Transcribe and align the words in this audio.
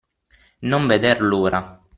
Non 0.71 0.87
veder 0.93 1.21
l'ora. 1.27 1.61